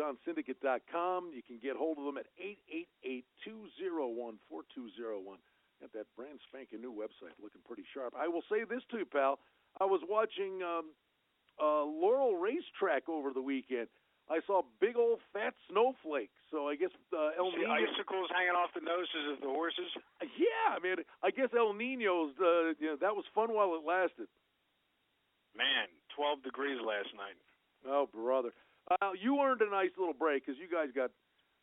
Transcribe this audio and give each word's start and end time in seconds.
johnsyndicate.com. 0.00 1.30
You 1.36 1.42
can 1.44 1.58
get 1.60 1.76
hold 1.76 1.98
of 1.98 2.04
them 2.04 2.16
at 2.16 2.26
888-201-4201. 3.44 5.36
Got 5.80 5.92
that 5.92 6.06
brand 6.16 6.40
spanking 6.48 6.80
new 6.80 6.92
website 6.92 7.36
looking 7.42 7.60
pretty 7.66 7.84
sharp. 7.92 8.14
I 8.16 8.28
will 8.28 8.42
say 8.50 8.64
this 8.64 8.82
to 8.90 8.98
you, 8.98 9.06
pal. 9.06 9.38
I 9.80 9.84
was 9.84 10.00
watching 10.08 10.60
um, 10.64 10.92
uh, 11.60 11.84
Laurel 11.84 12.36
Racetrack 12.36 13.08
over 13.08 13.32
the 13.32 13.40
weekend. 13.40 13.88
I 14.28 14.38
saw 14.46 14.62
big 14.80 14.96
old 14.96 15.18
fat 15.32 15.54
snowflakes. 15.68 16.36
So 16.50 16.68
I 16.68 16.76
guess 16.76 16.90
uh, 17.12 17.34
El 17.38 17.50
Nino. 17.50 17.70
icicles 17.70 18.30
hanging 18.30 18.54
off 18.54 18.70
the 18.74 18.84
noses 18.84 19.34
of 19.34 19.40
the 19.40 19.50
horses. 19.50 19.90
Yeah, 20.22 20.76
I 20.76 20.78
mean, 20.78 21.02
I 21.22 21.30
guess 21.30 21.48
El 21.56 21.72
Nino's. 21.74 22.34
Uh, 22.38 22.76
you 22.78 22.94
know, 22.94 22.96
that 23.00 23.16
was 23.16 23.24
fun 23.34 23.50
while 23.50 23.74
it 23.74 23.82
lasted. 23.82 24.28
Man, 25.56 25.90
12 26.14 26.42
degrees 26.44 26.78
last 26.78 27.10
night. 27.16 27.34
Oh, 27.88 28.06
brother. 28.06 28.52
Uh, 28.90 29.14
you 29.14 29.38
earned 29.38 29.62
a 29.62 29.70
nice 29.70 29.94
little 29.94 30.14
break 30.16 30.42
because 30.44 30.58
you 30.58 30.66
guys 30.66 30.90
got 30.90 31.10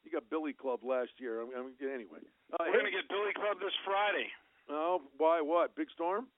you 0.08 0.12
got 0.12 0.24
Billy 0.32 0.56
Club 0.56 0.80
last 0.88 1.12
year. 1.20 1.44
I 1.44 1.46
mean, 1.46 1.56
I 1.60 1.62
mean 1.68 1.76
anyway. 1.84 2.24
Uh, 2.56 2.64
We're 2.72 2.72
hey, 2.72 2.88
gonna 2.88 2.96
get 2.96 3.12
Billy 3.12 3.36
Club 3.36 3.60
this 3.60 3.76
Friday. 3.84 4.32
oh, 4.72 5.04
why? 5.20 5.44
What? 5.44 5.76
Big 5.76 5.92
storm? 5.92 6.32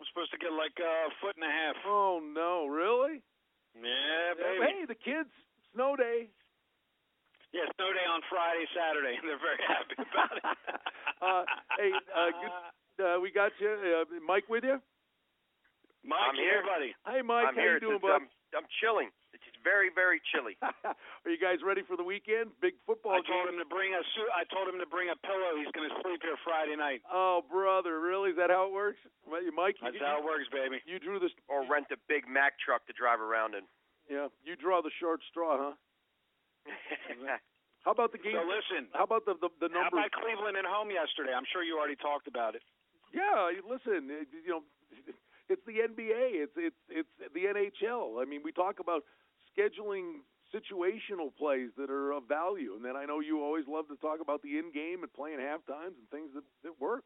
We're 0.00 0.08
supposed 0.08 0.32
to 0.32 0.40
get 0.40 0.54
like 0.56 0.72
a 0.80 1.12
foot 1.20 1.36
and 1.36 1.44
a 1.44 1.52
half. 1.52 1.76
Oh 1.84 2.22
no, 2.24 2.64
really? 2.66 3.20
Yeah, 3.76 4.32
baby. 4.40 4.64
Hey, 4.64 4.80
the 4.88 4.96
kids, 4.96 5.28
snow 5.76 5.92
day. 5.94 6.32
Yeah, 7.52 7.68
snow 7.76 7.92
day 7.92 8.04
on 8.08 8.20
Friday, 8.32 8.64
Saturday, 8.72 9.16
and 9.20 9.24
they're 9.28 9.40
very 9.44 9.60
happy 9.68 9.96
about 10.00 10.34
it. 10.36 10.44
Uh, 11.18 11.42
hey, 11.74 11.90
uh, 12.14 12.30
good, 12.30 12.54
uh, 13.02 13.18
we 13.18 13.32
got 13.34 13.50
you, 13.58 13.66
uh, 13.66 14.06
Mike, 14.22 14.46
with 14.46 14.62
you. 14.62 14.78
Mike, 16.06 16.30
I'm 16.30 16.38
here. 16.38 16.62
buddy. 16.62 16.94
Hey, 17.10 17.26
Mike, 17.26 17.50
I'm 17.50 17.54
how 17.58 17.60
here. 17.60 17.74
you 17.74 17.80
doing, 17.90 17.98
It's- 17.98 18.06
bud? 18.06 18.22
I'm, 18.22 18.28
I'm 18.54 18.68
chilling. 18.78 19.10
It's 19.68 19.76
very, 19.76 19.92
very 19.92 20.16
chilly. 20.32 20.56
Are 20.64 21.28
you 21.28 21.36
guys 21.36 21.60
ready 21.60 21.84
for 21.84 21.92
the 22.00 22.02
weekend? 22.06 22.56
Big 22.64 22.72
football 22.88 23.12
I 23.12 23.20
told 23.20 23.52
game. 23.52 23.52
him 23.52 23.58
to 23.60 23.68
bring 23.68 23.92
a 23.92 24.00
suit. 24.16 24.32
I 24.32 24.48
told 24.48 24.64
him 24.64 24.80
to 24.80 24.88
bring 24.88 25.12
a 25.12 25.18
pillow. 25.20 25.60
He's 25.60 25.68
going 25.76 25.84
to 25.92 25.96
sleep 26.00 26.24
here 26.24 26.40
Friday 26.40 26.72
night. 26.72 27.04
Oh, 27.12 27.44
brother, 27.44 28.00
really? 28.00 28.32
Is 28.32 28.40
that 28.40 28.48
how 28.48 28.64
it 28.64 28.72
works? 28.72 28.96
Well, 29.28 29.44
you- 29.44 29.52
Mike, 29.52 29.76
you, 29.84 29.92
That's 29.92 30.00
how 30.00 30.24
it 30.24 30.24
works, 30.24 30.48
baby. 30.48 30.80
you 30.88 30.96
drew 30.96 31.20
this. 31.20 31.36
Or 31.52 31.68
rent 31.68 31.92
a 31.92 32.00
big 32.08 32.24
Mack 32.24 32.56
truck 32.56 32.88
to 32.88 32.96
drive 32.96 33.20
around 33.20 33.52
in. 33.52 33.68
Yeah, 34.08 34.32
you 34.40 34.56
draw 34.56 34.80
the 34.80 34.88
short 34.96 35.20
straw, 35.28 35.60
huh? 35.60 35.74
How 37.84 37.92
about 37.92 38.12
the 38.12 38.18
game? 38.18 38.40
So 38.40 38.44
listen, 38.48 38.88
How 38.96 39.04
about 39.04 39.24
the 39.28 39.36
the, 39.36 39.48
the 39.60 39.68
how 39.72 39.88
about 39.92 40.12
Cleveland 40.16 40.56
at 40.56 40.64
home 40.64 40.88
yesterday? 40.90 41.32
I'm 41.36 41.44
sure 41.52 41.62
you 41.62 41.76
already 41.78 41.96
talked 41.96 42.26
about 42.26 42.54
it. 42.56 42.62
Yeah, 43.12 43.52
listen, 43.64 44.08
you 44.44 44.48
know, 44.48 44.62
it's 45.48 45.62
the 45.64 45.84
NBA, 45.88 46.44
it's 46.48 46.52
it's 46.56 46.76
it's 46.88 47.12
the 47.32 47.44
NHL. 47.52 48.20
I 48.20 48.24
mean, 48.24 48.40
we 48.44 48.52
talk 48.52 48.80
about 48.80 49.04
scheduling 49.58 50.22
situational 50.54 51.34
plays 51.36 51.70
that 51.76 51.90
are 51.90 52.12
of 52.12 52.24
value, 52.24 52.74
and 52.74 52.84
then 52.84 52.96
I 52.96 53.04
know 53.04 53.20
you 53.20 53.42
always 53.42 53.66
love 53.66 53.88
to 53.88 53.96
talk 53.96 54.20
about 54.22 54.40
the 54.42 54.56
in 54.56 54.70
game 54.72 55.02
and 55.02 55.12
playing 55.12 55.40
half 55.40 55.66
times 55.66 55.98
and 55.98 56.06
things 56.08 56.30
that 56.34 56.44
that 56.62 56.80
work. 56.80 57.04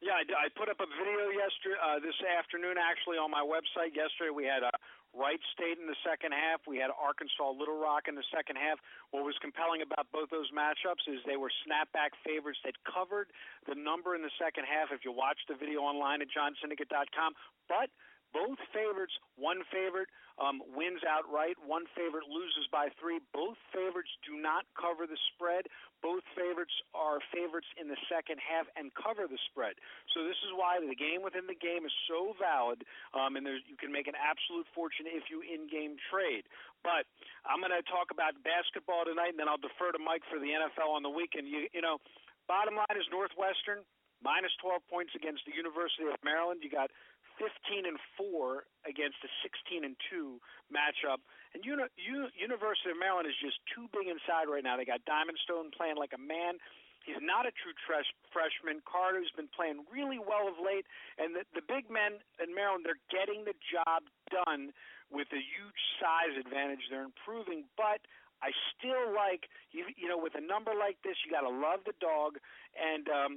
Yeah, 0.00 0.16
I, 0.16 0.24
I 0.24 0.48
put 0.56 0.72
up 0.72 0.80
a 0.80 0.88
video 0.88 1.28
yesterday, 1.28 1.76
uh, 1.76 2.00
this 2.00 2.16
afternoon 2.24 2.80
actually 2.80 3.20
on 3.20 3.28
my 3.28 3.44
website. 3.44 3.92
Yesterday 3.92 4.32
we 4.32 4.48
had 4.48 4.64
uh, 4.64 4.72
Wright 5.12 5.40
State 5.52 5.76
in 5.76 5.84
the 5.84 6.00
second 6.00 6.32
half. 6.32 6.64
We 6.64 6.80
had 6.80 6.88
Arkansas 6.88 7.52
Little 7.52 7.76
Rock 7.76 8.08
in 8.08 8.16
the 8.16 8.24
second 8.32 8.56
half. 8.56 8.80
What 9.12 9.28
was 9.28 9.36
compelling 9.44 9.84
about 9.84 10.08
both 10.08 10.32
those 10.32 10.48
matchups 10.56 11.04
is 11.04 11.20
they 11.28 11.36
were 11.36 11.52
snapback 11.68 12.16
favorites 12.24 12.64
that 12.64 12.80
covered 12.88 13.28
the 13.68 13.76
number 13.76 14.16
in 14.16 14.24
the 14.24 14.32
second 14.40 14.64
half. 14.64 14.88
If 14.88 15.04
you 15.04 15.12
watch 15.12 15.36
the 15.52 15.56
video 15.58 15.84
online 15.84 16.24
at 16.24 16.32
johnsyndicate.com, 16.32 17.36
but 17.68 17.92
both 18.32 18.58
favorites, 18.70 19.14
one 19.34 19.62
favorite 19.70 20.08
um, 20.40 20.64
wins 20.72 21.04
outright, 21.04 21.60
one 21.60 21.84
favorite 21.92 22.24
loses 22.30 22.64
by 22.72 22.88
three. 22.96 23.20
Both 23.34 23.60
favorites 23.74 24.10
do 24.24 24.40
not 24.40 24.64
cover 24.72 25.04
the 25.04 25.18
spread. 25.34 25.68
Both 26.00 26.24
favorites 26.32 26.72
are 26.96 27.20
favorites 27.28 27.68
in 27.76 27.92
the 27.92 28.00
second 28.08 28.40
half 28.40 28.64
and 28.78 28.88
cover 28.96 29.28
the 29.28 29.36
spread. 29.52 29.76
So 30.16 30.24
this 30.24 30.38
is 30.48 30.56
why 30.56 30.80
the 30.80 30.96
game 30.96 31.20
within 31.20 31.44
the 31.44 31.58
game 31.58 31.84
is 31.84 31.92
so 32.08 32.32
valid, 32.40 32.86
um, 33.12 33.36
and 33.36 33.44
you 33.44 33.76
can 33.76 33.92
make 33.92 34.08
an 34.08 34.16
absolute 34.16 34.64
fortune 34.72 35.04
if 35.10 35.28
you 35.28 35.44
in-game 35.44 36.00
trade. 36.08 36.48
But 36.80 37.04
I'm 37.44 37.60
going 37.60 37.76
to 37.76 37.84
talk 37.84 38.08
about 38.08 38.32
basketball 38.40 39.04
tonight, 39.04 39.36
and 39.36 39.40
then 39.40 39.50
I'll 39.50 39.60
defer 39.60 39.92
to 39.92 40.00
Mike 40.00 40.24
for 40.32 40.40
the 40.40 40.56
NFL 40.56 40.88
on 40.88 41.04
the 41.04 41.12
weekend. 41.12 41.44
You, 41.50 41.68
you 41.76 41.84
know, 41.84 42.00
bottom 42.48 42.80
line 42.80 42.96
is 42.96 43.04
Northwestern 43.12 43.84
minus 44.24 44.52
12 44.60 44.84
points 44.88 45.12
against 45.16 45.44
the 45.48 45.56
University 45.56 46.04
of 46.08 46.16
Maryland. 46.24 46.60
You 46.60 46.70
got 46.72 46.92
15 47.40 47.88
and 47.88 47.96
4 48.20 48.68
against 48.84 49.16
a 49.24 49.30
16 49.40 49.82
and 49.88 49.96
2 50.12 50.36
matchup. 50.68 51.24
And 51.56 51.64
Uni- 51.64 51.88
U- 51.96 52.30
University 52.36 52.92
of 52.92 53.00
Maryland 53.00 53.26
is 53.26 53.34
just 53.40 53.56
too 53.72 53.88
big 53.96 54.06
inside 54.06 54.46
right 54.52 54.62
now. 54.62 54.76
They 54.76 54.84
got 54.84 55.02
Diamond 55.08 55.40
Stone 55.42 55.72
playing 55.72 55.96
like 55.96 56.12
a 56.12 56.20
man. 56.20 56.60
He's 57.02 57.18
not 57.24 57.48
a 57.48 57.52
true 57.56 57.72
tresh- 57.80 58.12
freshman. 58.28 58.84
Carter's 58.84 59.32
been 59.32 59.48
playing 59.48 59.88
really 59.88 60.20
well 60.20 60.46
of 60.52 60.60
late, 60.60 60.84
and 61.16 61.32
the, 61.32 61.48
the 61.56 61.64
big 61.64 61.88
men 61.88 62.20
in 62.36 62.52
Maryland 62.52 62.84
they're 62.84 63.00
getting 63.08 63.48
the 63.48 63.56
job 63.72 64.04
done 64.28 64.76
with 65.08 65.32
a 65.32 65.40
huge 65.40 65.80
size 65.96 66.36
advantage. 66.36 66.86
They're 66.92 67.08
improving, 67.08 67.64
but 67.80 68.04
I 68.44 68.52
still 68.76 69.10
like 69.16 69.48
you. 69.72 69.88
You 69.96 70.12
know, 70.12 70.20
with 70.20 70.36
a 70.36 70.44
number 70.44 70.76
like 70.76 71.00
this, 71.00 71.16
you 71.24 71.32
got 71.32 71.48
to 71.48 71.52
love 71.52 71.88
the 71.88 71.96
dog, 72.04 72.36
and 72.76 73.08
um, 73.08 73.32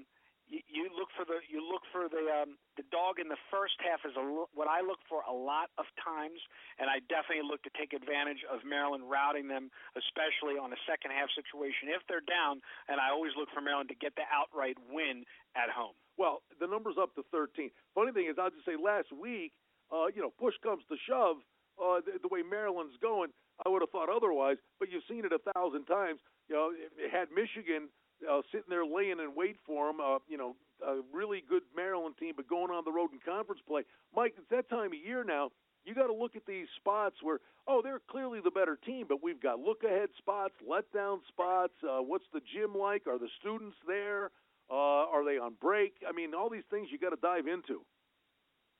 you, 0.49 0.91
look 0.91 1.09
for 1.15 1.25
the 1.25 1.39
you 1.47 1.63
look 1.63 1.83
for 1.91 2.11
the 2.11 2.23
um, 2.43 2.59
the 2.75 2.83
dog 2.91 3.19
in 3.19 3.31
the 3.31 3.39
first 3.47 3.79
half 3.79 4.03
is 4.03 4.15
a, 4.17 4.23
what 4.53 4.67
I 4.67 4.83
look 4.83 4.99
for 5.07 5.23
a 5.23 5.33
lot 5.33 5.71
of 5.79 5.85
times, 5.99 6.39
and 6.77 6.89
I 6.89 6.99
definitely 7.07 7.47
look 7.47 7.63
to 7.63 7.73
take 7.73 7.95
advantage 7.95 8.43
of 8.51 8.61
Maryland 8.67 9.07
routing 9.07 9.47
them, 9.47 9.71
especially 9.95 10.59
on 10.59 10.73
a 10.73 10.79
second 10.83 11.15
half 11.15 11.31
situation 11.33 11.89
if 11.89 12.03
they're 12.11 12.25
down. 12.25 12.59
And 12.91 12.99
I 12.99 13.09
always 13.13 13.33
look 13.39 13.49
for 13.53 13.61
Maryland 13.61 13.89
to 13.93 13.99
get 13.99 14.13
the 14.19 14.27
outright 14.27 14.75
win 14.91 15.23
at 15.55 15.71
home. 15.71 15.95
Well, 16.17 16.45
the 16.59 16.67
number's 16.67 16.99
up 16.99 17.15
to 17.15 17.23
13. 17.33 17.71
Funny 17.95 18.11
thing 18.13 18.29
is, 18.29 18.37
I'll 18.37 18.53
just 18.53 18.65
say 18.67 18.77
last 18.77 19.09
week, 19.09 19.53
uh, 19.89 20.13
you 20.13 20.21
know, 20.21 20.29
push 20.29 20.53
comes 20.61 20.85
to 20.89 20.97
shove, 21.09 21.41
uh, 21.81 22.05
the, 22.05 22.21
the 22.21 22.29
way 22.29 22.45
Maryland's 22.45 22.97
going, 23.01 23.33
I 23.65 23.69
would 23.69 23.81
have 23.81 23.89
thought 23.89 24.09
otherwise. 24.09 24.57
But 24.77 24.89
you've 24.93 25.05
seen 25.09 25.25
it 25.25 25.33
a 25.33 25.41
thousand 25.53 25.85
times. 25.85 26.21
You 26.49 26.55
know, 26.55 26.67
it, 26.73 26.93
it 26.97 27.09
had 27.09 27.33
Michigan 27.33 27.89
uh, 28.29 28.41
sitting 28.51 28.69
there 28.69 28.85
laying 28.85 29.19
in 29.19 29.35
wait 29.35 29.57
for 29.65 29.87
them. 29.87 29.99
Uh, 29.99 30.19
you 30.27 30.37
know, 30.37 30.55
a 30.85 31.01
really 31.13 31.43
good 31.47 31.63
Maryland 31.75 32.15
team, 32.19 32.33
but 32.35 32.47
going 32.47 32.71
on 32.71 32.83
the 32.85 32.91
road 32.91 33.11
in 33.13 33.19
conference 33.23 33.61
play. 33.67 33.83
Mike, 34.15 34.33
it's 34.37 34.49
that 34.49 34.69
time 34.69 34.91
of 34.91 34.99
year 35.05 35.23
now. 35.23 35.49
You 35.85 35.93
got 35.93 36.07
to 36.07 36.15
look 36.15 36.35
at 36.35 36.45
these 36.47 36.67
spots 36.79 37.17
where, 37.21 37.39
oh, 37.67 37.81
they're 37.83 37.99
clearly 38.07 38.39
the 38.39 38.51
better 38.51 38.79
team, 38.85 39.05
but 39.07 39.21
we've 39.21 39.41
got 39.41 39.59
look 39.59 39.83
ahead 39.83 40.09
spots, 40.17 40.55
letdown 40.63 41.19
spots. 41.27 41.75
Uh, 41.83 41.99
what's 41.99 42.27
the 42.33 42.39
gym 42.55 42.71
like? 42.71 43.03
Are 43.07 43.19
the 43.19 43.27
students 43.39 43.75
there? 43.85 44.31
Uh, 44.71 45.11
are 45.11 45.25
they 45.25 45.37
on 45.37 45.59
break? 45.59 45.99
I 46.07 46.15
mean, 46.15 46.33
all 46.33 46.49
these 46.49 46.67
things 46.71 46.87
you 46.89 46.97
got 46.97 47.11
to 47.11 47.19
dive 47.19 47.47
into. 47.47 47.83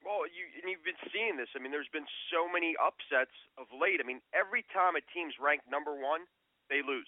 Well, 0.03 0.27
you 0.27 0.43
and 0.59 0.67
you've 0.67 0.83
been 0.83 0.99
seeing 1.11 1.35
this. 1.39 1.47
I 1.55 1.63
mean, 1.63 1.71
there's 1.71 1.91
been 1.91 2.07
so 2.27 2.47
many 2.51 2.75
upsets 2.75 3.35
of 3.55 3.67
late. 3.71 4.03
I 4.03 4.07
mean, 4.07 4.19
every 4.35 4.63
time 4.75 4.99
a 4.99 5.03
team's 5.15 5.35
ranked 5.39 5.67
number 5.67 5.95
one, 5.95 6.27
they 6.67 6.83
lose. 6.83 7.07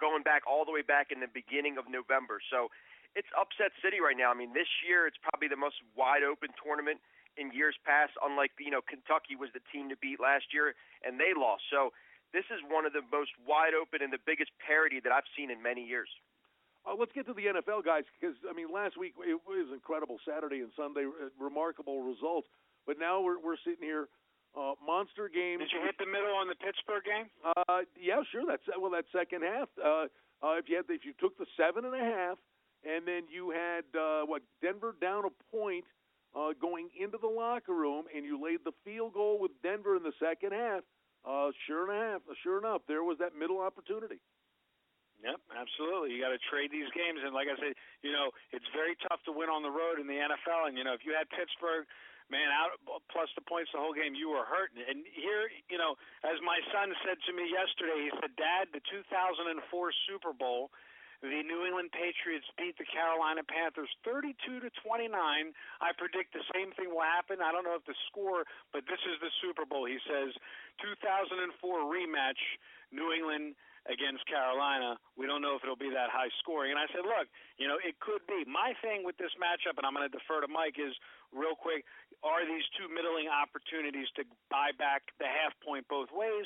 Going 0.00 0.24
back 0.24 0.48
all 0.48 0.64
the 0.64 0.72
way 0.72 0.82
back 0.82 1.12
in 1.12 1.20
the 1.20 1.28
beginning 1.28 1.76
of 1.76 1.84
November. 1.86 2.40
So 2.48 2.72
it's 3.14 3.28
upset 3.36 3.76
city 3.84 4.00
right 4.00 4.16
now. 4.16 4.32
I 4.32 4.36
mean, 4.36 4.56
this 4.56 4.70
year 4.82 5.06
it's 5.06 5.20
probably 5.20 5.52
the 5.52 5.60
most 5.60 5.76
wide 5.92 6.24
open 6.24 6.50
tournament 6.56 6.98
in 7.36 7.52
years 7.52 7.76
past. 7.84 8.16
Unlike 8.24 8.56
you 8.58 8.72
know, 8.72 8.80
Kentucky 8.80 9.36
was 9.36 9.52
the 9.52 9.62
team 9.70 9.92
to 9.92 9.98
beat 10.00 10.18
last 10.18 10.50
year 10.56 10.72
and 11.04 11.20
they 11.20 11.36
lost. 11.36 11.68
So 11.68 11.92
this 12.32 12.46
is 12.48 12.62
one 12.66 12.86
of 12.86 12.94
the 12.94 13.02
most 13.10 13.34
wide 13.44 13.74
open 13.74 14.02
and 14.02 14.10
the 14.14 14.22
biggest 14.22 14.50
parity 14.62 15.02
that 15.02 15.12
I've 15.12 15.26
seen 15.36 15.50
in 15.50 15.60
many 15.60 15.82
years. 15.82 16.08
Uh, 16.86 16.96
let's 16.96 17.12
get 17.12 17.28
to 17.28 17.36
the 17.36 17.44
NFL 17.52 17.84
guys 17.84 18.08
because 18.16 18.36
I 18.48 18.56
mean, 18.56 18.72
last 18.72 18.96
week 18.96 19.12
it 19.20 19.36
was 19.44 19.68
incredible. 19.74 20.16
Saturday 20.24 20.64
and 20.64 20.72
Sunday, 20.72 21.04
uh, 21.04 21.28
remarkable 21.36 22.00
results. 22.00 22.48
But 22.86 22.96
now 22.98 23.20
we're 23.20 23.36
we're 23.36 23.60
sitting 23.60 23.84
here, 23.84 24.08
uh, 24.56 24.74
monster 24.84 25.30
games. 25.30 25.62
Did 25.62 25.72
you 25.72 25.82
hit 25.84 25.96
the 25.98 26.06
middle 26.06 26.34
on 26.34 26.48
the 26.48 26.58
Pittsburgh 26.58 27.04
game? 27.04 27.26
Uh, 27.44 27.86
yeah, 27.94 28.22
sure. 28.32 28.42
That's 28.46 28.62
well, 28.78 28.90
that 28.92 29.06
second 29.14 29.42
half. 29.42 29.68
Uh, 29.78 30.10
uh, 30.42 30.58
if 30.58 30.68
you 30.68 30.76
had, 30.76 30.86
if 30.88 31.04
you 31.04 31.12
took 31.20 31.36
the 31.38 31.46
seven 31.56 31.84
and 31.84 31.94
a 31.94 32.04
half, 32.04 32.38
and 32.82 33.06
then 33.06 33.28
you 33.30 33.50
had 33.50 33.84
uh, 33.94 34.26
what 34.26 34.42
Denver 34.62 34.96
down 35.00 35.24
a 35.24 35.34
point 35.54 35.84
uh, 36.34 36.56
going 36.60 36.88
into 36.98 37.18
the 37.18 37.28
locker 37.28 37.74
room, 37.74 38.06
and 38.14 38.24
you 38.24 38.40
laid 38.42 38.60
the 38.64 38.72
field 38.84 39.14
goal 39.14 39.38
with 39.38 39.52
Denver 39.62 39.96
in 39.96 40.02
the 40.02 40.16
second 40.18 40.52
half. 40.52 40.82
Uh, 41.20 41.52
sure 41.68 41.84
enough, 41.84 42.22
sure 42.42 42.56
enough, 42.56 42.80
there 42.88 43.04
was 43.04 43.18
that 43.20 43.36
middle 43.36 43.60
opportunity. 43.60 44.16
Yep, 45.20 45.36
absolutely. 45.52 46.16
You 46.16 46.24
got 46.24 46.32
to 46.32 46.40
trade 46.48 46.72
these 46.72 46.88
games, 46.96 47.20
and 47.20 47.36
like 47.36 47.44
I 47.44 47.56
said, 47.60 47.76
you 48.00 48.08
know, 48.08 48.32
it's 48.56 48.64
very 48.72 48.96
tough 49.04 49.20
to 49.28 49.32
win 49.36 49.52
on 49.52 49.60
the 49.60 49.68
road 49.68 50.00
in 50.00 50.08
the 50.08 50.16
NFL. 50.16 50.72
And 50.72 50.80
you 50.80 50.84
know, 50.84 50.96
if 50.96 51.04
you 51.04 51.12
had 51.12 51.28
Pittsburgh, 51.28 51.84
man, 52.30 52.48
out 52.54 52.78
plus 53.10 53.28
the 53.34 53.44
points 53.44 53.70
the 53.74 53.82
whole 53.82 53.92
game, 53.92 54.14
you 54.14 54.30
were 54.30 54.46
hurting. 54.46 54.82
And 54.86 55.04
here, 55.12 55.50
you 55.68 55.76
know, 55.76 55.98
as 56.22 56.38
my 56.46 56.58
son 56.70 56.94
said 57.04 57.18
to 57.26 57.32
me 57.34 57.50
yesterday, 57.50 58.08
he 58.08 58.10
said, 58.22 58.34
"Dad, 58.38 58.72
the 58.72 58.80
2004 58.80 59.92
Super 60.06 60.32
Bowl." 60.32 60.70
The 61.20 61.44
New 61.44 61.68
England 61.68 61.92
Patriots 61.92 62.48
beat 62.56 62.78
the 62.80 62.88
Carolina 62.88 63.44
Panthers 63.44 63.92
32 64.08 64.64
to 64.64 64.70
29. 64.80 65.12
I 65.84 65.92
predict 65.92 66.32
the 66.32 66.40
same 66.48 66.72
thing 66.72 66.88
will 66.88 67.04
happen. 67.04 67.44
I 67.44 67.52
don't 67.52 67.64
know 67.64 67.76
if 67.76 67.84
the 67.84 67.98
score, 68.08 68.48
but 68.72 68.88
this 68.88 69.04
is 69.04 69.20
the 69.20 69.28
Super 69.44 69.68
Bowl. 69.68 69.84
He 69.84 70.00
says 70.08 70.32
2004 70.80 71.84
rematch. 71.92 72.40
New 72.90 73.12
England 73.12 73.54
against 73.88 74.26
Carolina, 74.28 75.00
we 75.16 75.24
don't 75.24 75.40
know 75.40 75.56
if 75.56 75.64
it'll 75.64 75.78
be 75.78 75.92
that 75.92 76.12
high 76.12 76.28
scoring. 76.42 76.74
And 76.74 76.80
I 76.80 76.88
said, 76.92 77.06
look, 77.06 77.30
you 77.56 77.64
know, 77.64 77.80
it 77.80 77.96
could 78.00 78.20
be. 78.28 78.44
My 78.44 78.76
thing 78.84 79.04
with 79.06 79.16
this 79.16 79.32
matchup, 79.40 79.80
and 79.80 79.88
I'm 79.88 79.96
going 79.96 80.04
to 80.04 80.12
defer 80.12 80.44
to 80.44 80.50
Mike, 80.50 80.76
is 80.76 80.92
real 81.32 81.56
quick: 81.56 81.88
are 82.20 82.44
these 82.44 82.64
two 82.76 82.88
middling 82.92 83.32
opportunities 83.32 84.08
to 84.20 84.28
buy 84.52 84.76
back 84.76 85.08
the 85.16 85.28
half 85.28 85.56
point 85.64 85.88
both 85.88 86.12
ways? 86.12 86.44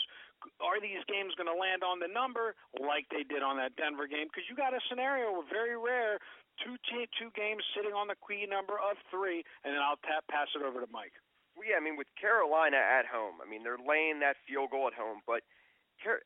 Are 0.61 0.79
these 0.79 1.01
games 1.09 1.33
going 1.35 1.49
to 1.51 1.57
land 1.57 1.81
on 1.83 1.99
the 1.99 2.11
number 2.11 2.53
like 2.77 3.09
they 3.09 3.25
did 3.25 3.41
on 3.41 3.57
that 3.59 3.75
Denver 3.81 4.07
game? 4.07 4.29
Because 4.29 4.45
you 4.47 4.55
got 4.55 4.77
a 4.77 4.83
scenario 4.87 5.33
where 5.33 5.49
very 5.49 5.75
rare 5.75 6.21
two 6.63 6.79
t- 6.87 7.11
two 7.19 7.35
games 7.35 7.65
sitting 7.75 7.97
on 7.97 8.07
the 8.07 8.19
key 8.23 8.47
number 8.47 8.79
of 8.79 8.95
three, 9.11 9.43
and 9.65 9.75
then 9.75 9.83
I'll 9.83 9.99
tap 10.07 10.23
pass 10.31 10.53
it 10.55 10.63
over 10.63 10.79
to 10.79 10.91
Mike. 10.93 11.17
Well, 11.57 11.67
yeah, 11.67 11.79
I 11.79 11.83
mean 11.83 11.97
with 11.97 12.11
Carolina 12.19 12.79
at 12.79 13.07
home, 13.07 13.43
I 13.43 13.47
mean 13.49 13.63
they're 13.63 13.81
laying 13.81 14.21
that 14.21 14.39
field 14.47 14.71
goal 14.71 14.87
at 14.87 14.95
home, 14.95 15.23
but 15.27 15.43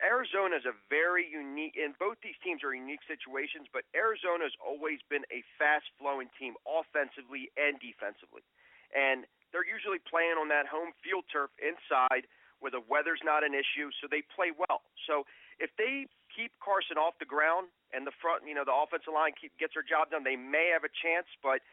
Arizona 0.03 0.59
is 0.59 0.67
a 0.67 0.75
very 0.91 1.23
unique, 1.23 1.79
and 1.79 1.95
both 1.95 2.19
these 2.19 2.37
teams 2.43 2.63
are 2.67 2.75
unique 2.75 3.03
situations, 3.07 3.71
but 3.71 3.87
Arizona 3.95 4.43
has 4.43 4.55
always 4.59 4.99
been 5.07 5.23
a 5.31 5.39
fast 5.55 5.87
flowing 5.95 6.27
team 6.35 6.59
offensively 6.67 7.47
and 7.55 7.79
defensively. 7.79 8.43
And 8.91 9.23
they're 9.55 9.67
usually 9.67 10.03
playing 10.03 10.35
on 10.35 10.51
that 10.51 10.67
home 10.67 10.91
field 10.99 11.25
turf 11.31 11.49
inside 11.61 12.27
where 12.59 12.73
the 12.73 12.83
weather's 12.83 13.23
not 13.23 13.47
an 13.47 13.55
issue, 13.55 13.87
so 14.03 14.11
they 14.11 14.19
play 14.35 14.51
well. 14.51 14.83
So 15.07 15.23
if 15.63 15.71
they 15.79 16.11
keep 16.27 16.51
Carson 16.59 16.99
off 16.99 17.15
the 17.17 17.29
ground 17.29 17.71
and 17.95 18.03
the 18.03 18.15
front, 18.19 18.43
you 18.43 18.51
know, 18.51 18.67
the 18.67 18.75
offensive 18.75 19.15
line 19.15 19.31
keep, 19.39 19.55
gets 19.55 19.79
their 19.79 19.85
job 19.85 20.11
done, 20.11 20.27
they 20.27 20.35
may 20.35 20.75
have 20.75 20.83
a 20.83 20.91
chance, 20.91 21.31
but 21.39 21.63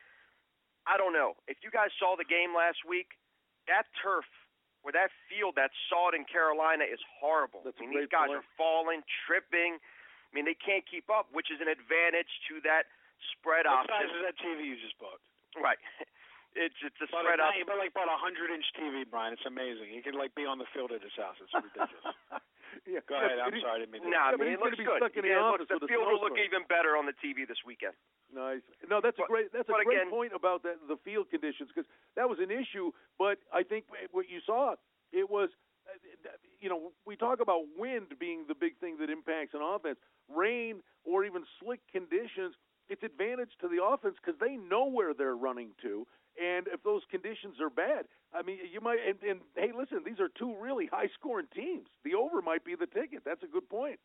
I 0.87 0.95
don't 0.95 1.13
know. 1.13 1.35
If 1.51 1.59
you 1.67 1.75
guys 1.75 1.91
saw 1.99 2.15
the 2.15 2.29
game 2.29 2.55
last 2.55 2.87
week, 2.87 3.19
that 3.67 3.91
turf– 3.99 4.25
where 4.87 4.95
that 4.95 5.11
field 5.27 5.59
that 5.59 5.75
saw 5.91 6.09
it 6.09 6.15
in 6.15 6.23
Carolina 6.31 6.87
is 6.87 7.03
horrible. 7.19 7.59
That's 7.67 7.75
I 7.83 7.91
mean, 7.91 7.99
these 7.99 8.07
guys 8.07 8.31
point. 8.31 8.39
are 8.39 8.47
falling, 8.55 9.03
tripping. 9.27 9.83
I 9.83 10.31
mean, 10.31 10.47
they 10.47 10.55
can't 10.55 10.87
keep 10.87 11.11
up, 11.11 11.27
which 11.35 11.51
is 11.51 11.59
an 11.59 11.67
advantage 11.67 12.31
to 12.47 12.63
that 12.63 12.87
spread 13.35 13.67
what 13.67 13.83
option. 13.83 13.99
What 13.99 14.07
size 14.07 14.15
is 14.15 14.23
that 14.31 14.39
TV 14.39 14.63
you 14.63 14.79
just 14.79 14.95
bought? 15.03 15.19
Right. 15.59 15.83
It's 16.57 16.81
it's 16.81 16.97
a 17.05 17.09
but 17.13 17.21
spread 17.21 17.37
option. 17.37 17.69
But 17.69 17.77
like 17.77 17.93
bought 17.93 18.09
a 18.09 18.17
hundred 18.17 18.49
inch 18.49 18.65
TV, 18.81 19.05
Brian. 19.05 19.37
It's 19.37 19.45
amazing. 19.45 19.93
He 19.93 20.01
can 20.01 20.17
like 20.17 20.33
be 20.33 20.49
on 20.49 20.57
the 20.57 20.65
field 20.73 20.89
at 20.89 21.05
his 21.05 21.13
house. 21.13 21.37
It's 21.37 21.53
ridiculous. 21.53 22.01
yeah. 22.87 23.01
Go 23.09 23.17
ahead. 23.17 23.39
I'm 23.43 23.53
sorry. 23.61 23.77
I 23.77 23.79
didn't 23.85 23.93
mean 23.93 24.03
to. 24.03 24.09
I 24.09 24.31
Yeah, 24.33 24.37
but 24.39 24.47
he's 24.47 24.57
it 24.57 24.63
looks 24.63 24.77
good. 24.79 24.99
stuck 25.01 25.15
in 25.17 25.23
the 25.27 25.35
yeah, 25.35 25.43
office 25.43 25.67
look, 25.71 25.81
the 25.81 25.89
field 25.91 26.07
will 26.07 26.21
look 26.23 26.39
even 26.39 26.63
better 26.69 26.97
on 26.97 27.07
the 27.07 27.17
TV 27.19 27.47
this 27.47 27.61
weekend. 27.67 27.95
Nice. 28.33 28.63
No, 28.89 29.01
that's 29.01 29.19
a 29.19 29.27
great 29.27 29.53
that's 29.53 29.69
a 29.69 29.77
great 29.77 29.89
again- 30.03 30.11
point 30.11 30.33
about 30.35 30.63
that 30.65 30.81
the 30.89 30.97
field 31.05 31.31
conditions 31.31 31.71
because 31.73 31.89
that 32.19 32.29
was 32.29 32.39
an 32.39 32.51
issue. 32.51 32.91
But 33.19 33.39
I 33.53 33.63
think 33.63 33.87
what 34.13 34.29
you 34.29 34.41
saw 34.45 34.75
it 35.13 35.31
was, 35.31 35.51
you 36.61 36.69
know, 36.69 36.93
we 37.07 37.17
talk 37.17 37.41
about 37.41 37.63
wind 37.79 38.13
being 38.19 38.45
the 38.49 38.55
big 38.55 38.77
thing 38.79 38.99
that 38.99 39.11
impacts 39.11 39.55
an 39.55 39.61
offense. 39.63 39.99
Rain 40.29 40.83
or 41.05 41.25
even 41.25 41.45
slick 41.63 41.81
conditions, 41.93 42.55
it's 42.89 43.03
advantage 43.03 43.51
to 43.61 43.69
the 43.69 43.83
offense 43.83 44.17
because 44.19 44.39
they 44.41 44.57
know 44.57 44.87
where 44.87 45.15
they're 45.15 45.37
running 45.37 45.71
to. 45.83 46.07
And 46.37 46.69
if 46.69 46.83
those 46.85 47.01
conditions 47.11 47.57
are 47.65 47.71
bad, 47.73 48.05
I 48.37 48.43
mean, 48.45 48.61
you 48.69 48.81
might. 48.85 49.01
And, 49.01 49.17
and 49.25 49.41
hey, 49.57 49.73
listen, 49.73 50.05
these 50.05 50.21
are 50.21 50.29
two 50.29 50.53
really 50.61 50.85
high-scoring 50.87 51.49
teams. 51.57 51.89
The 52.05 52.13
over 52.15 52.43
might 52.45 52.65
be 52.65 52.77
the 52.77 52.87
ticket. 52.87 53.25
That's 53.25 53.43
a 53.43 53.49
good 53.49 53.69
point. 53.69 53.99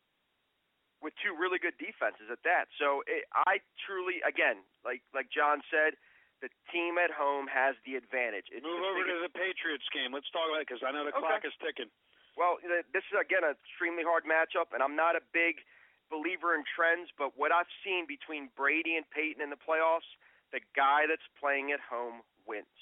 with 1.02 1.12
two 1.18 1.34
really 1.34 1.58
good 1.58 1.74
defenses 1.82 2.30
at 2.30 2.38
that. 2.46 2.70
So 2.78 3.02
it, 3.10 3.26
I 3.34 3.58
truly, 3.84 4.22
again, 4.22 4.62
like 4.86 5.02
like 5.12 5.26
John 5.34 5.58
said, 5.66 5.98
the 6.40 6.48
team 6.70 6.94
at 6.96 7.10
home 7.10 7.50
has 7.50 7.74
the 7.82 7.98
advantage. 7.98 8.46
It's 8.54 8.62
Move 8.62 8.78
the 8.80 8.86
over 8.86 9.02
biggest- 9.02 9.18
to 9.18 9.26
the 9.26 9.34
Patriots 9.34 9.88
game. 9.92 10.14
Let's 10.14 10.30
talk 10.30 10.46
about 10.46 10.62
it 10.62 10.70
because 10.70 10.82
I 10.86 10.94
know 10.94 11.02
the 11.04 11.10
Okay. 11.10 11.20
clock 11.26 11.42
is 11.44 11.54
ticking. 11.58 11.90
Well, 12.38 12.56
this 12.94 13.04
is 13.12 13.16
again 13.18 13.42
an 13.44 13.58
extremely 13.60 14.06
hard 14.06 14.24
matchup, 14.24 14.72
and 14.72 14.80
I'm 14.80 14.94
not 14.96 15.18
a 15.18 15.22
big 15.34 15.60
believer 16.08 16.54
in 16.54 16.62
trends, 16.64 17.10
but 17.18 17.36
what 17.36 17.50
I've 17.52 17.68
seen 17.84 18.06
between 18.06 18.48
Brady 18.56 18.96
and 18.96 19.04
Peyton 19.10 19.42
in 19.42 19.50
the 19.50 19.58
playoffs, 19.58 20.06
the 20.52 20.60
guy 20.76 21.08
that's 21.08 21.24
playing 21.40 21.72
at 21.72 21.80
home 21.80 22.22
wins. 22.46 22.78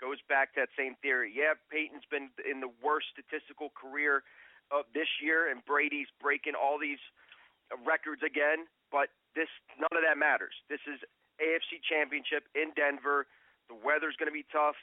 Goes 0.00 0.18
back 0.26 0.54
to 0.54 0.66
that 0.66 0.72
same 0.74 0.98
theory. 0.98 1.30
Yeah, 1.30 1.54
Peyton's 1.70 2.06
been 2.10 2.34
in 2.42 2.58
the 2.58 2.72
worst 2.82 3.14
statistical 3.14 3.70
career 3.70 4.26
of 4.74 4.88
this 4.90 5.06
year, 5.22 5.46
and 5.46 5.62
Brady's 5.62 6.10
breaking 6.18 6.58
all 6.58 6.80
these 6.80 7.00
records 7.86 8.26
again. 8.26 8.66
But 8.90 9.14
this, 9.38 9.48
none 9.78 9.94
of 9.94 10.02
that 10.02 10.18
matters. 10.18 10.58
This 10.66 10.82
is 10.90 10.98
AFC 11.38 11.78
Championship 11.86 12.50
in 12.58 12.74
Denver. 12.74 13.30
The 13.70 13.78
weather's 13.78 14.18
going 14.18 14.28
to 14.28 14.34
be 14.34 14.48
tough. 14.50 14.76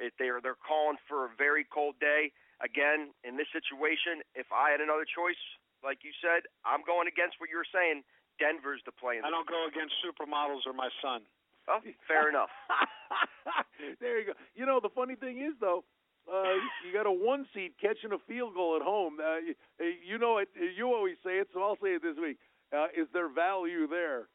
It, 0.00 0.16
they're 0.16 0.40
they're 0.40 0.58
calling 0.58 0.96
for 1.04 1.28
a 1.28 1.30
very 1.36 1.68
cold 1.68 2.00
day 2.00 2.32
again, 2.62 3.10
in 3.26 3.36
this 3.36 3.50
situation, 3.50 4.22
if 4.38 4.46
I 4.54 4.70
had 4.70 4.80
another 4.80 5.04
choice, 5.04 5.38
like 5.82 6.06
you 6.06 6.14
said, 6.22 6.46
I'm 6.62 6.86
going 6.86 7.10
against 7.10 7.42
what 7.42 7.50
you 7.50 7.58
were 7.58 7.68
saying. 7.68 8.06
Denver's 8.38 8.80
the 8.86 8.94
play. 8.94 9.20
I 9.20 9.28
don't 9.28 9.46
go 9.46 9.66
against 9.68 9.92
supermodels 10.00 10.64
or 10.64 10.72
my 10.72 10.88
son. 11.02 11.26
Oh, 11.68 11.78
fair 12.08 12.28
enough. 12.28 12.50
there 14.00 14.20
you 14.20 14.26
go. 14.26 14.32
You 14.54 14.66
know 14.66 14.80
the 14.82 14.90
funny 14.90 15.14
thing 15.14 15.38
is 15.38 15.54
though, 15.60 15.84
uh, 16.26 16.58
you 16.86 16.92
got 16.92 17.06
a 17.06 17.12
one 17.12 17.46
seed 17.54 17.72
catching 17.80 18.12
a 18.12 18.20
field 18.26 18.54
goal 18.54 18.76
at 18.76 18.82
home. 18.82 19.18
Uh, 19.18 19.38
you, 19.38 19.54
you 20.02 20.16
know 20.18 20.38
it. 20.38 20.48
You 20.54 20.86
always 20.90 21.16
say 21.24 21.38
it, 21.38 21.48
so 21.54 21.62
I'll 21.62 21.78
say 21.82 21.98
it 21.98 22.02
this 22.02 22.18
week. 22.20 22.38
Uh, 22.74 22.90
is 22.96 23.06
there 23.12 23.28
value 23.28 23.86
there? 23.86 24.26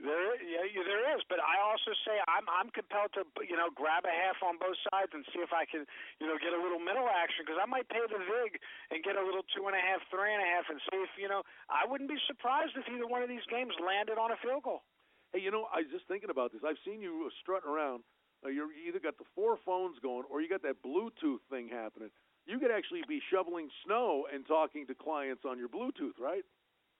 There, 0.00 0.32
yeah, 0.40 0.64
yeah, 0.64 0.80
there 0.88 1.12
is, 1.12 1.20
but 1.28 1.44
I 1.44 1.60
also 1.60 1.92
say 2.08 2.16
I'm 2.24 2.48
I'm 2.48 2.72
compelled 2.72 3.12
to 3.20 3.28
you 3.44 3.52
know 3.52 3.68
grab 3.68 4.08
a 4.08 4.14
half 4.14 4.40
on 4.40 4.56
both 4.56 4.80
sides 4.88 5.12
and 5.12 5.28
see 5.28 5.44
if 5.44 5.52
I 5.52 5.68
can 5.68 5.84
you 6.16 6.24
know 6.24 6.40
get 6.40 6.56
a 6.56 6.60
little 6.60 6.80
middle 6.80 7.04
action 7.04 7.44
because 7.44 7.60
I 7.60 7.68
might 7.68 7.84
pay 7.92 8.00
the 8.08 8.16
vig 8.16 8.56
and 8.88 9.04
get 9.04 9.20
a 9.20 9.24
little 9.24 9.44
two 9.52 9.68
and 9.68 9.76
a 9.76 9.82
half, 9.84 10.00
three 10.08 10.32
and 10.32 10.40
a 10.40 10.48
half, 10.48 10.72
and 10.72 10.80
see 10.88 11.04
if 11.04 11.12
you 11.20 11.28
know 11.28 11.44
I 11.68 11.84
wouldn't 11.84 12.08
be 12.08 12.16
surprised 12.24 12.80
if 12.80 12.88
either 12.88 13.04
one 13.04 13.20
of 13.20 13.28
these 13.28 13.44
games 13.52 13.76
landed 13.76 14.16
on 14.16 14.32
a 14.32 14.40
field 14.40 14.64
goal. 14.64 14.88
Hey, 15.32 15.40
you 15.40 15.50
know, 15.50 15.66
I 15.70 15.86
was 15.86 15.90
just 15.94 16.06
thinking 16.10 16.30
about 16.30 16.50
this. 16.52 16.62
I've 16.66 16.80
seen 16.84 17.00
you 17.00 17.30
strutting 17.42 17.70
around. 17.70 18.02
Uh, 18.42 18.48
you're, 18.48 18.72
you 18.72 18.88
either 18.88 18.98
got 18.98 19.18
the 19.18 19.28
four 19.36 19.58
phones 19.62 19.98
going 20.02 20.24
or 20.32 20.40
you 20.40 20.48
got 20.48 20.62
that 20.62 20.82
Bluetooth 20.82 21.44
thing 21.52 21.68
happening. 21.68 22.10
You 22.48 22.58
could 22.58 22.72
actually 22.72 23.04
be 23.06 23.20
shoveling 23.30 23.68
snow 23.84 24.26
and 24.32 24.42
talking 24.48 24.88
to 24.88 24.94
clients 24.96 25.44
on 25.46 25.60
your 25.60 25.68
Bluetooth, 25.68 26.16
right? 26.18 26.42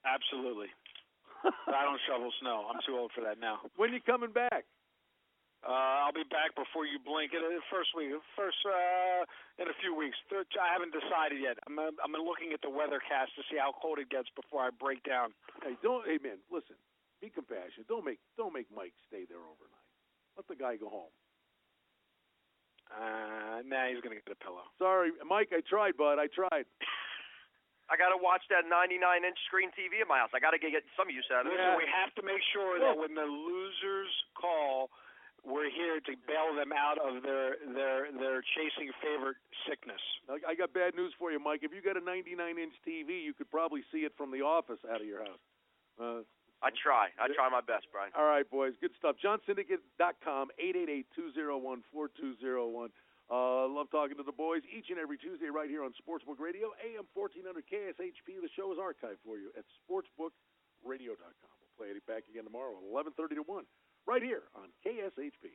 Absolutely, 0.05 0.69
I 1.45 1.83
don't 1.85 2.01
shovel 2.07 2.31
snow. 2.41 2.69
I'm 2.71 2.81
too 2.87 2.97
old 2.97 3.11
for 3.17 3.25
that 3.25 3.41
now. 3.41 3.61
when 3.77 3.93
you 3.93 4.01
coming 4.05 4.33
back? 4.33 4.65
Uh, 5.61 6.09
I'll 6.09 6.17
be 6.17 6.25
back 6.33 6.57
before 6.57 6.89
you 6.89 6.97
blink. 7.05 7.37
In 7.37 7.45
the 7.45 7.61
first 7.69 7.93
week, 7.93 8.17
first 8.33 8.57
uh, 8.65 9.29
in 9.61 9.69
a 9.69 9.77
few 9.85 9.93
weeks. 9.93 10.17
Third, 10.33 10.49
I 10.57 10.73
haven't 10.73 10.93
decided 10.97 11.37
yet. 11.37 11.61
I'm 11.69 11.77
I'm 11.77 12.17
looking 12.17 12.57
at 12.57 12.65
the 12.65 12.73
weathercast 12.73 13.37
to 13.37 13.45
see 13.53 13.61
how 13.61 13.77
cold 13.77 14.01
it 14.01 14.09
gets 14.09 14.33
before 14.33 14.65
I 14.65 14.73
break 14.73 15.05
down. 15.05 15.37
Hey, 15.61 15.77
don't. 15.85 16.09
Hey, 16.09 16.17
man, 16.17 16.41
listen. 16.49 16.81
Be 17.21 17.29
compassionate. 17.29 17.89
Don't 17.89 18.05
make 18.05 18.19
don't 18.37 18.53
make 18.53 18.67
Mike 18.73 18.97
stay 19.07 19.29
there 19.29 19.45
overnight. 19.45 19.89
Let 20.37 20.49
the 20.49 20.57
guy 20.57 20.81
go 20.81 20.89
home. 20.89 21.13
Uh, 22.91 23.63
nah, 23.69 23.87
he's 23.93 24.01
gonna 24.01 24.19
get 24.19 24.33
a 24.33 24.41
pillow. 24.41 24.65
Sorry, 24.81 25.13
Mike. 25.23 25.53
I 25.53 25.61
tried, 25.63 26.01
bud. 26.01 26.19
I 26.19 26.27
tried. 26.33 26.65
I 27.91 27.99
got 27.99 28.15
to 28.15 28.23
watch 28.23 28.47
that 28.55 28.71
99 28.71 29.03
inch 29.27 29.35
screen 29.51 29.75
TV 29.75 29.99
in 29.99 30.07
my 30.07 30.23
house. 30.23 30.31
I 30.31 30.39
got 30.39 30.55
to 30.55 30.63
get 30.63 30.87
some 30.95 31.11
use 31.11 31.27
out 31.35 31.43
of 31.43 31.51
it. 31.51 31.59
Listen, 31.59 31.75
we 31.75 31.91
have 31.91 32.15
to 32.15 32.23
make 32.23 32.39
sure 32.55 32.79
that 32.79 32.95
when 32.95 33.19
the 33.19 33.27
losers 33.27 34.15
call, 34.39 34.95
we're 35.43 35.67
here 35.75 35.99
to 35.99 36.13
bail 36.23 36.55
them 36.55 36.71
out 36.71 37.03
of 37.03 37.23
their 37.27 37.59
their 37.75 38.13
their 38.15 38.39
chasing 38.55 38.95
favorite 39.03 39.43
sickness. 39.67 40.01
I 40.31 40.53
I 40.53 40.55
got 40.55 40.73
bad 40.73 40.95
news 40.95 41.13
for 41.19 41.35
you, 41.35 41.43
Mike. 41.43 41.67
If 41.67 41.75
you 41.75 41.83
got 41.83 41.99
a 41.99 42.05
99 42.05 42.39
inch 42.39 42.75
TV, 42.87 43.27
you 43.27 43.35
could 43.35 43.51
probably 43.51 43.83
see 43.91 44.07
it 44.07 44.15
from 44.17 44.31
the 44.31 44.47
office 44.47 44.81
out 44.87 45.01
of 45.03 45.07
your 45.07 45.27
house. 45.27 45.45
Uh, 45.99 46.23
I 46.63 46.69
try. 46.77 47.09
I 47.17 47.29
try 47.33 47.49
my 47.49 47.65
best, 47.65 47.89
Brian. 47.93 48.13
all 48.13 48.29
right, 48.29 48.45
boys. 48.49 48.75
Good 48.81 48.93
stuff. 49.01 49.17
JohnSyndicate.com, 49.25 50.49
888-201-4201. 50.61 52.93
Uh, 53.31 53.65
love 53.71 53.87
talking 53.95 54.17
to 54.19 54.25
the 54.27 54.35
boys 54.35 54.61
each 54.69 54.91
and 54.91 54.99
every 54.99 55.17
Tuesday 55.17 55.47
right 55.49 55.71
here 55.71 55.85
on 55.87 55.95
Sportsbook 55.97 56.41
Radio, 56.43 56.75
AM 56.83 57.07
1400 57.15 57.63
KSHP. 57.65 58.43
The 58.43 58.51
show 58.59 58.73
is 58.75 58.79
archived 58.79 59.23
for 59.25 59.39
you 59.39 59.55
at 59.57 59.65
sportsbookradio.com. 59.87 61.55
We'll 61.63 61.77
play 61.79 61.95
it 61.95 62.03
back 62.11 62.25
again 62.29 62.45
tomorrow 62.45 62.75
at 62.77 62.83
11:30 62.85 63.37
to 63.37 63.43
1 63.47 63.65
right 64.07 64.23
here 64.23 64.43
on 64.59 64.69
KSHP. 64.85 65.55